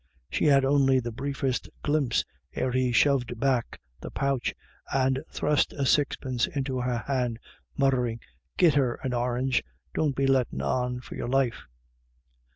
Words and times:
'She 0.31 0.45
had 0.45 0.65
only 0.65 0.99
the 0.99 1.11
briefest 1.11 1.69
glimpse 1.83 2.25
ere 2.55 2.71
he 2.71 2.91
shoved 2.91 3.39
back 3.39 3.79
the 3.99 4.09
pouch 4.09 4.55
and 4.91 5.19
thrust 5.29 5.73
a 5.73 5.85
sixpence 5.85 6.47
into 6.47 6.79
her 6.81 7.03
hand, 7.05 7.37
muttering," 7.77 8.19
Git 8.57 8.73
her 8.73 8.99
the 9.03 9.15
orange— 9.15 9.61
don't 9.93 10.15
be 10.15 10.25
lettin' 10.25 10.59
on, 10.63 11.01
for 11.01 11.13
your 11.13 11.27
life." 11.29 11.65